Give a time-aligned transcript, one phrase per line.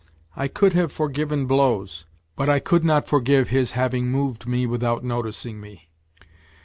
[0.35, 2.05] I could have for given blows,
[2.35, 5.89] but I could not forgive his having moved me without noticing me.